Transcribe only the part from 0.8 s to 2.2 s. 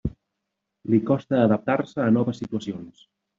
Li costa adaptar-se a